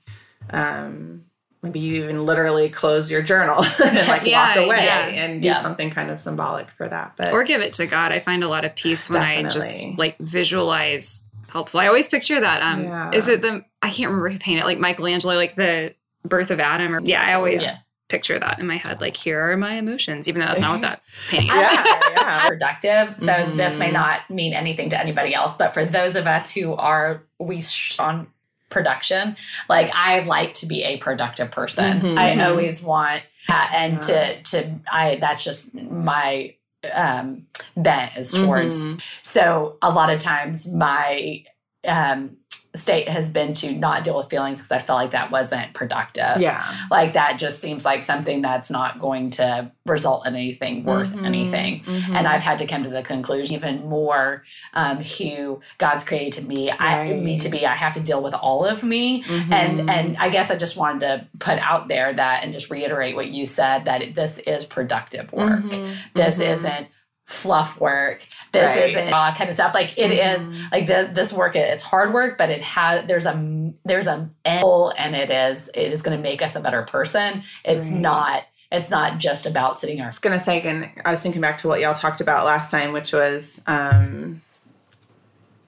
[0.51, 1.25] um,
[1.63, 5.07] maybe you even literally close your journal and like Yeah, walk away yeah.
[5.07, 5.55] and do Yeah.
[5.63, 7.13] something kind of symbolic for that.
[7.17, 8.11] But Or give it to God.
[8.11, 11.79] I find a lot of peace when I just like visualize helpful.
[11.79, 12.61] I always picture that.
[12.63, 16.51] Um, is it the I can't remember who painted it, like Michelangelo, like the birth
[16.51, 17.79] of Adam, or yeah, I always Yeah.
[18.09, 19.01] picture that in my head.
[19.01, 21.61] Like here are my emotions, even though that's not what that painting is.
[21.61, 22.49] yeah, yeah.
[22.49, 23.15] productive.
[23.19, 23.57] So Mhm.
[23.57, 27.23] this may not mean anything to anybody else, but for those of us who are
[27.39, 28.27] we sh- on
[28.69, 29.37] production,
[29.69, 32.01] like I like to be a productive person.
[32.01, 32.19] Mhm.
[32.19, 36.55] I always want uh, and to to I that's just my
[36.93, 39.01] um bent is towards Mhm.
[39.23, 41.45] so a lot of times my
[41.87, 42.37] um
[42.75, 46.41] state has been to not deal with feelings because I felt like that wasn't productive
[46.41, 46.75] yeah.
[46.91, 51.27] like that just seems like something that's not going to result in anything worth Mhm.
[51.27, 52.15] anything Mhm.
[52.15, 56.71] and i've had to come to the conclusion even more um, who god's created me
[56.71, 57.23] i Right.
[57.23, 59.53] me to be i have to deal with all of me Mhm.
[59.53, 63.17] and and i guess i just wanted to put out there that and just reiterate
[63.17, 65.95] what you said that this is productive work Mhm.
[66.15, 66.47] this Mhm.
[66.55, 66.87] isn't
[67.33, 68.91] fluff work this Right.
[68.91, 70.71] isn't that kind of stuff like it is Mhm.
[70.71, 74.63] like the, this work it's hard work but it has there's a there's a end
[74.63, 78.01] goal and it is it is going to make us a better person it's Right.
[78.01, 81.41] not it's not just about sitting our I was gonna say again, I was thinking
[81.41, 84.43] back to what y'all talked about last time, which was um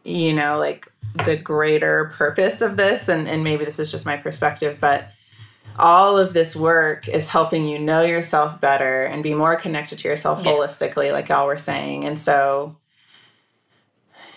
[0.04, 0.86] you know, like
[1.24, 5.08] the greater purpose of this, and, and maybe this is just my perspective, but
[5.78, 10.08] all of this work is helping you know yourself better and be more connected to
[10.08, 10.46] yourself Yes.
[10.46, 12.04] holistically, like y'all were saying.
[12.04, 12.76] And so,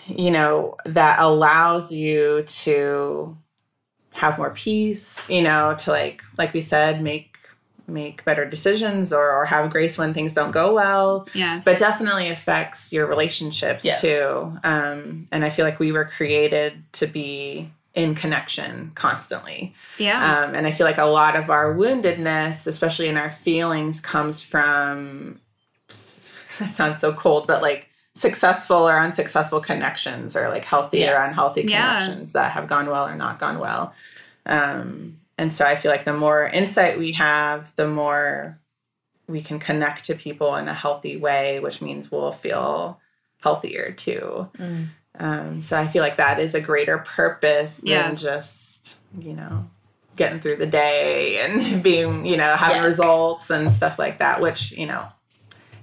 [0.06, 3.36] you know, that allows you to
[4.12, 7.36] have more peace, you know, to like, like we said, make
[7.86, 11.64] make better decisions or, or have grace when things don't go well Yes.
[11.64, 14.02] but definitely affects your relationships Yes.
[14.02, 20.18] too um, and i feel like we were created to be in connection constantly yeah.
[20.44, 24.40] um, and i feel like a lot of our woundedness especially in our feelings comes
[24.40, 25.40] from
[25.88, 31.28] that sounds so cold but like successful or unsuccessful connections or like healthy or Yes.
[31.30, 31.98] unhealthy Yeah.
[31.98, 33.92] connections that have gone well or not gone well
[34.46, 38.58] um, and so i feel like the more insight we have the more
[39.26, 43.00] we can connect to people in a healthy way which means we'll feel
[43.42, 44.86] healthier too Mm.
[45.18, 47.88] Um, so i feel like that is a greater purpose than
[48.22, 49.68] just you know
[50.16, 52.84] getting through the day and being you know having Yes.
[52.84, 55.06] results and stuff like that which you know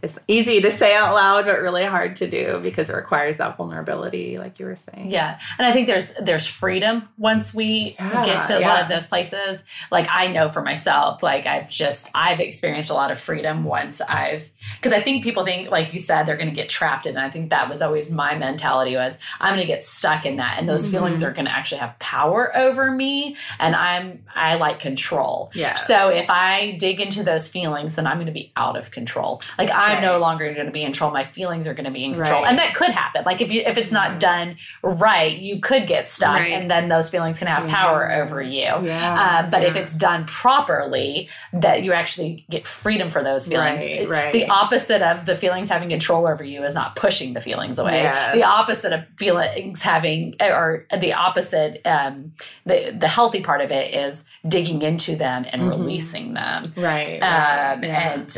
[0.06, 3.58] is easy to say out loud but really hard to do because it requires that
[3.58, 8.26] vulnerability like you were saying Yeah, and I think there's there's freedom once we Yeah,
[8.26, 9.64] get to a lot of those places.
[9.92, 14.02] Like I know for myself, like I've just I've experienced a lot of freedom once
[14.02, 17.18] I've because I think people think like you said they're going to get trapped in.
[17.18, 17.20] it.
[17.20, 20.58] I think that was always my mentality was I'm going to get stuck in that,
[20.60, 21.30] and those feelings Mm-hmm.
[21.30, 25.52] are going to actually have power over me, and I'm I like control.
[25.54, 25.76] Yeah.
[25.76, 29.42] So if I dig into those feelings, then I'm going to be out of control.
[29.58, 31.12] Like I'm no longer going to be in control.
[31.12, 32.50] My feelings are going to be in control, Right.
[32.50, 33.24] and that could happen.
[33.26, 36.52] Like if you if it's not done right, you could get stuck, Right.
[36.54, 38.62] and then those feelings can have power over you.
[38.84, 43.82] Yeah, Uh, but if it's done properly, that you actually get freedom for those feelings.
[44.08, 44.32] Right.
[44.32, 48.04] The opposite of the feelings having control over you is not pushing the feelings away.
[48.04, 48.34] Yes.
[48.34, 52.34] The opposite of feelings having, or the opposite, um,
[52.66, 56.72] the the healthy part of it is digging into them and releasing them.
[56.78, 58.14] right, Um, yeah.
[58.14, 58.38] And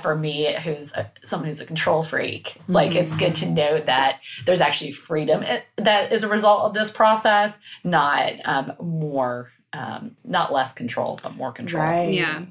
[0.00, 4.20] for me, who's a, someone who's a control freak, like it's good to know that
[4.44, 10.16] there's actually freedom i- that is a result of this process, not um, more, um,
[10.24, 11.82] not less control, but more control.
[11.82, 12.12] Right.
[12.12, 12.44] Yeah.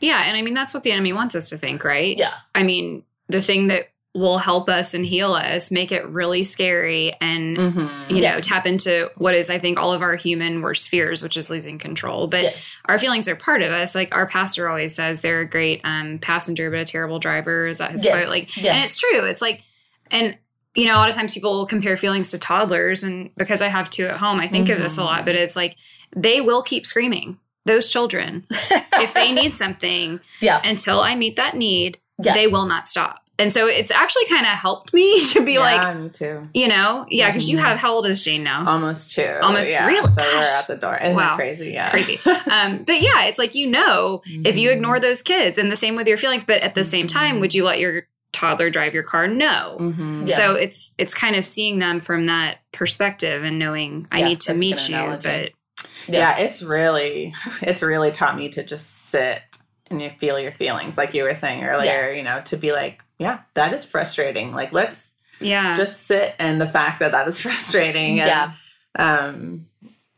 [0.00, 2.16] Yeah, and I mean that's what the enemy wants us to think, right?
[2.18, 2.34] Yeah.
[2.54, 7.14] I mean, the thing that will help us and heal us, make it really scary
[7.20, 8.14] and Mm-hmm.
[8.14, 11.36] you know, tap into what is I think all of our human worst fears, which
[11.36, 12.26] is losing control.
[12.26, 12.70] But Yes.
[12.86, 13.94] our feelings are part of us.
[13.94, 17.66] Like our pastor always says they're a great um passenger but a terrible driver.
[17.66, 18.18] Is that his Yes.
[18.18, 18.30] quote?
[18.30, 19.24] Like and it's true.
[19.24, 19.62] It's like
[20.10, 20.36] and
[20.74, 23.88] you know, a lot of times people compare feelings to toddlers and because I have
[23.90, 25.74] two at home, I think of this a lot, but it's like
[26.14, 27.38] they will keep screaming.
[27.64, 30.60] Those children, if they need something, Yeah.
[30.64, 32.34] until I meet that need, Yes.
[32.36, 33.25] they will not stop.
[33.38, 36.48] And so it's actually kind of helped me to be yeah, like, me too.
[36.54, 38.66] you know, yeah, because you have how old is Jane now?
[38.66, 39.38] Almost two.
[39.42, 39.84] Almost- yeah.
[39.86, 40.10] really?
[40.12, 40.58] So we're Gosh.
[40.60, 40.96] at the door.
[40.96, 41.36] Isn't Wow.
[41.36, 41.70] crazy?
[41.72, 41.90] Yeah.
[41.90, 42.18] Crazy.
[42.50, 44.74] um, but yeah, it's like you know, if you Mhm.
[44.76, 46.44] ignore those kids, and the same with your feelings.
[46.44, 49.26] But at the same time, would you let your toddler drive your car?
[49.28, 49.76] No.
[49.80, 50.28] Mhm.
[50.28, 50.36] Yeah.
[50.36, 54.40] So it's it's kind of seeing them from that perspective and knowing I Yeah, need
[54.40, 55.28] to meet you, analogy.
[55.28, 56.38] but Yeah.
[56.38, 59.42] it's really, it's really taught me to just sit
[59.90, 62.12] and you feel your feelings, like you were saying earlier.
[62.12, 64.52] You know, to be like, yeah, that is frustrating.
[64.52, 68.20] Like, let's yeah, just sit in the fact that that is frustrating.
[68.20, 68.52] And, Yeah.
[68.98, 69.66] um,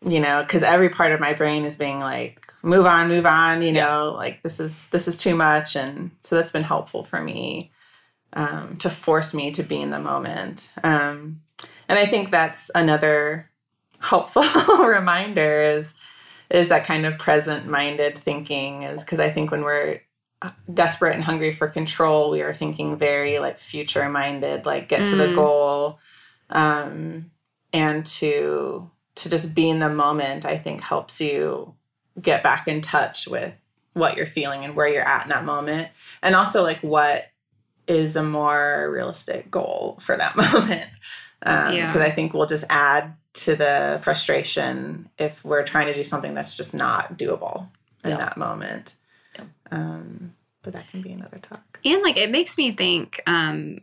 [0.06, 3.62] you know, because every part of my brain is being like, move on, move on.
[3.62, 7.20] You know, like this is this is too much, and so that's been helpful for
[7.20, 7.72] me
[8.32, 10.70] um, to force me to be in the moment.
[10.82, 11.40] Um,
[11.88, 13.50] and I think that's another
[14.00, 14.44] helpful
[14.86, 15.94] reminder is
[16.50, 20.00] is that kind of present minded thinking is because I think when we're
[20.40, 25.06] uh, desperate and hungry for control, we are thinking very like future minded, like get
[25.06, 25.34] to the Mm.
[25.34, 25.98] goal,
[26.50, 27.30] um,
[27.72, 30.44] and to to just be in the moment.
[30.44, 31.74] I think helps you
[32.20, 33.54] get back in touch with
[33.94, 35.88] what you're feeling and where you're at in that moment,
[36.22, 37.26] and also like what
[37.88, 40.88] is a more realistic goal for that moment.
[41.40, 41.92] Because Yeah.
[42.02, 46.54] I think we'll just add to the frustration if we're trying to do something that's
[46.54, 47.68] just not doable
[48.04, 48.16] in Yeah.
[48.16, 48.94] that moment.
[49.36, 49.44] Yeah.
[49.70, 51.78] Um, but that can be another talk.
[51.84, 53.78] and like it makes me think um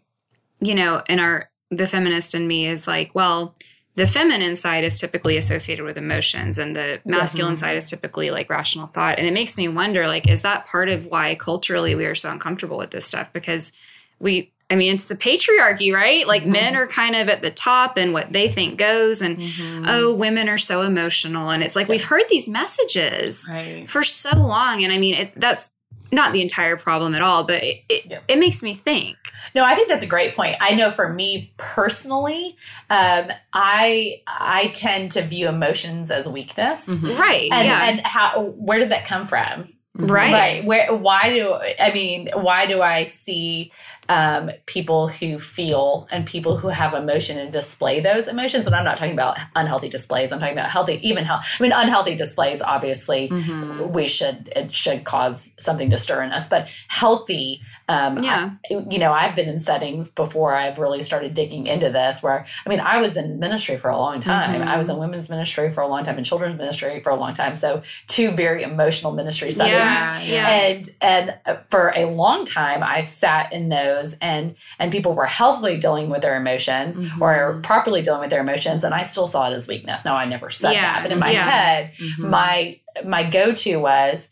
[0.59, 3.55] you know in our the feminist in me is like well
[3.95, 8.49] the feminine side is typically associated with emotions and the masculine side is typically like
[8.49, 12.05] rational thought and it makes me wonder like is that part of why culturally we
[12.05, 13.71] are so uncomfortable with this stuff because
[14.19, 17.97] we i mean it's the patriarchy right like men are kind of at the top
[17.97, 19.39] and what they think goes and
[19.87, 23.89] oh women are so emotional and it's like we've heard these messages Right.
[23.89, 25.71] for so long and i mean it, that's
[26.11, 28.19] not the entire problem at all but it, it, Yeah.
[28.27, 29.17] it makes me think
[29.55, 30.57] No, I think that's a great point.
[30.59, 32.57] I know for me personally,
[32.89, 37.17] um, I I tend to view emotions as weakness, Mhm.
[37.17, 39.63] right and yeah and how where did that come from?
[39.97, 43.71] right Where why do I mean why do I see
[44.09, 48.67] um, people who feel and people who have emotion and display those emotions?
[48.67, 50.31] And I'm not talking about unhealthy displays.
[50.31, 51.45] I'm talking about healthy, even health.
[51.59, 52.61] I mean, unhealthy displays.
[52.61, 53.89] Obviously, Mhm.
[53.91, 57.61] we should it should cause something to stir in us, but healthy.
[57.89, 58.49] Um, Yeah.
[58.71, 62.21] I- you know, I've been in settings before I've really started digging into this.
[62.23, 64.61] Where I mean, I was in ministry for a long time.
[64.61, 64.67] Mhm.
[64.67, 67.33] I was in women's ministry for a long time, and children's ministry for a long
[67.33, 67.55] time.
[67.55, 72.45] So two very emotional ministry settings yeah Yeah, yeah and and uh, for a long
[72.45, 77.21] time i sat in those and and people were healthily dealing with their emotions Mhm.
[77.21, 80.25] or properly dealing with their emotions and i still saw it as weakness now i
[80.25, 81.49] never said Yeah, that but in my yeah.
[81.49, 82.29] head Mhm.
[82.29, 84.29] my my go-to was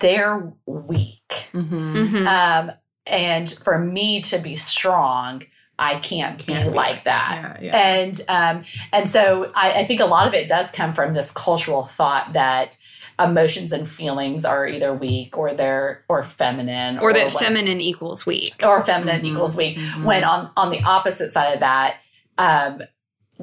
[0.00, 2.08] they're weak Mhm.
[2.08, 2.26] Mhm.
[2.26, 2.72] um
[3.06, 5.42] and for me to be strong
[5.78, 7.76] i can't, Can't be be like that Yeah, yeah.
[7.76, 11.30] and um, and so I, I think a lot of it does come from this
[11.30, 12.76] cultural thought that
[13.18, 18.24] emotions and feelings are either weak or they're or feminine or that what- feminine equals
[18.24, 19.76] weak or feminine Mhm, equals weak.
[19.78, 20.04] mhm.
[20.04, 21.96] When on on the opposite side of that,
[22.38, 22.82] um,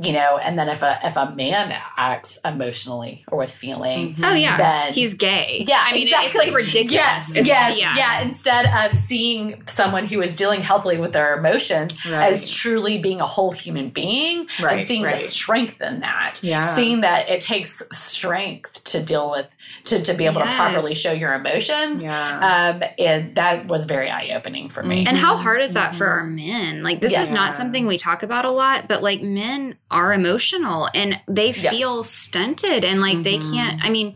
[0.02, 4.30] you know, and then if a if a man acts emotionally or with feeling, Mhm.
[4.30, 6.28] oh yeah then he's gay yeah, i mean exactly.
[6.28, 7.96] it's like ridiculous Yes, It's- yes, yeah.
[7.96, 8.22] yeah.
[8.22, 12.32] Instead of seeing someone who is dealing healthily with their emotions Right.
[12.32, 15.14] as truly being a whole human being Right, and seeing right.
[15.14, 16.42] the strength in that.
[16.44, 16.64] Yeah.
[16.64, 19.48] Seeing that it takes strength to deal with
[19.86, 20.50] to, to be able Yes.
[20.52, 22.04] to properly show your emotions.
[22.04, 22.40] Yeah.
[22.80, 25.06] Um, and that was very eye opening for me.
[25.08, 26.12] And how hard is that for Mhm.
[26.12, 26.84] our men?
[26.84, 27.28] Like, this Yes.
[27.28, 31.52] is not something we talk about a lot, but like, men are emotional and they
[31.52, 31.70] Yeah.
[31.72, 33.54] feel stunted and like they Mhm.
[33.54, 33.84] can't.
[33.84, 34.16] I mean,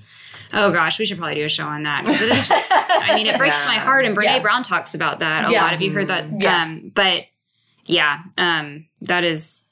[0.54, 3.14] oh gosh, we should probably do a show on that because it is just, I
[3.16, 4.06] mean, it breaks my heart.
[4.06, 4.39] And Brene Yeah.
[4.39, 5.62] Brown talks about that a Yeah.
[5.64, 5.72] lot.
[5.72, 6.26] Have you heard that?
[6.39, 6.64] Yeah.
[6.64, 7.26] Um, but
[7.86, 9.64] yeah, um, that is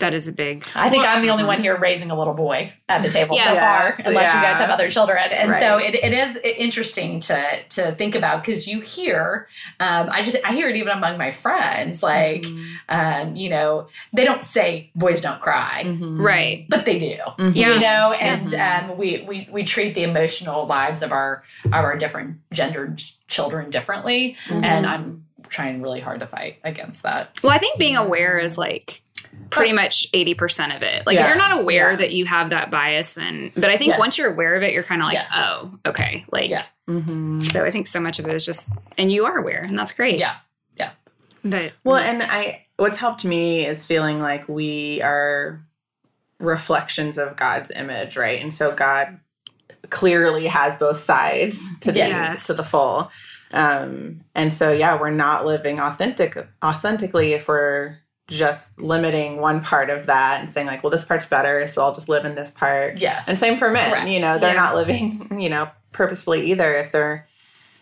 [0.00, 0.66] That is a big.
[0.74, 3.56] I think I'm the only one here raising a little boy at the table Yes.
[3.58, 5.30] so far, Yes, unless you guys have other children.
[5.30, 9.46] And so it, it is interesting to to think about because you hear,
[9.78, 12.64] um, I just I hear it even among my friends, like, Mm-hmm.
[12.88, 16.20] um, you know, they don't say boys don't cry, Mm-hmm.
[16.20, 16.66] Right.
[16.68, 17.16] but they do.
[17.52, 17.74] Yeah.
[17.74, 21.96] You know, and um, we, we we treat the emotional lives of our of our
[21.96, 24.64] different gendered children differently, Mm-hmm.
[24.64, 27.38] and I'm trying really hard to fight against that.
[27.44, 29.02] Well, I think being aware is like
[29.54, 31.06] pretty much 80% of it.
[31.06, 31.96] Like if you're not aware yeah.
[31.96, 33.98] that you have that bias then but I think Yes.
[33.98, 35.30] once you're aware of it you're kind of like, Yes.
[35.34, 36.62] "Oh, okay." Like Yeah.
[36.88, 37.40] Mm-hmm.
[37.40, 39.92] so I think so much of it is just and you are aware and that's
[39.92, 40.18] great.
[40.18, 40.36] Yeah,
[40.76, 40.90] yeah.
[41.44, 45.64] But Well, and I what's helped me is feeling like we are
[46.40, 48.40] reflections of God's image, right?
[48.40, 49.20] And so God
[49.90, 52.46] clearly has both sides to the Yes.
[52.48, 53.10] to the full.
[53.52, 57.98] Um, and so yeah, we're not living authentic authentically if we're
[58.28, 61.94] just limiting one part of that and saying like, well, this part's better, so I'll
[61.94, 62.98] just live in this part.
[62.98, 63.28] Yes.
[63.28, 63.90] And same for men.
[63.90, 64.08] Correct.
[64.08, 67.28] You know, they're not living, you know, purposefully either if they're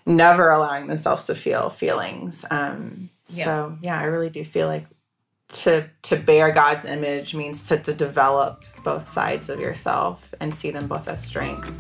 [0.04, 2.44] never allowing themselves to feel feelings.
[2.50, 3.44] Um, Yeah.
[3.44, 4.86] So yeah, I really do feel like
[5.52, 10.70] to to bear God's image means to, to develop both sides of yourself and see
[10.70, 11.70] them both as strength.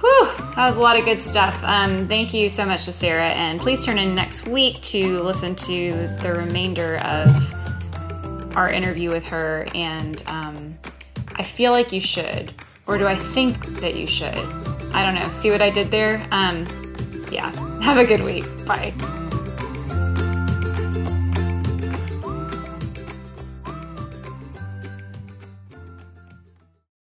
[0.00, 1.58] Whew, that was a lot of good stuff.
[1.64, 5.54] Um, thank you so much to Sarah, and please turn in next week to listen
[5.54, 7.55] to the remainder of
[8.56, 9.66] our interview with her.
[9.74, 10.74] And um,
[11.36, 12.52] I feel like you should,
[12.86, 14.36] or do I think that you should?
[14.94, 15.30] I don't know.
[15.32, 16.26] See what I did there?
[16.32, 16.64] Um,
[17.30, 17.50] yeah.
[17.82, 18.44] Have a good week.
[18.66, 18.92] Bye.